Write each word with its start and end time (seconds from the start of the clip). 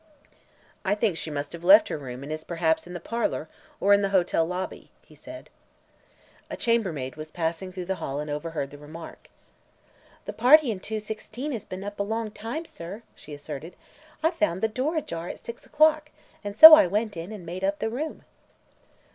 "I 0.83 0.95
think 0.95 1.15
she 1.15 1.29
must 1.29 1.53
have 1.53 1.63
left 1.63 1.89
her 1.89 1.97
room 1.99 2.23
and 2.23 2.31
is 2.31 2.43
perhaps 2.43 2.87
in 2.87 2.93
the 2.93 2.99
parlor, 2.99 3.47
or 3.79 3.93
in 3.93 4.01
the 4.01 4.09
hotel 4.09 4.43
lobby," 4.43 4.89
he 5.05 5.13
said. 5.13 5.51
A 6.49 6.57
chambermaid 6.57 7.17
was 7.17 7.29
passing 7.29 7.71
through 7.71 7.85
the 7.85 7.97
hall 8.01 8.19
and 8.19 8.27
overheard 8.27 8.71
the 8.71 8.79
remark. 8.79 9.27
"The 10.25 10.33
party 10.33 10.71
in 10.71 10.79
216 10.79 11.51
has 11.51 11.65
been 11.65 11.83
up 11.83 11.99
a 11.99 12.01
long 12.01 12.31
time, 12.31 12.65
sir," 12.65 13.03
she 13.13 13.31
asserted. 13.35 13.75
"I 14.23 14.31
found 14.31 14.61
the 14.63 14.67
door 14.67 14.97
ajar 14.97 15.29
at 15.29 15.37
six 15.37 15.67
o'clock, 15.67 16.09
and 16.43 16.55
so 16.57 16.73
I 16.73 16.87
went 16.87 17.15
in 17.15 17.31
and 17.31 17.45
made 17.45 17.63
up 17.63 17.77
the 17.77 17.91
room." 17.91 18.23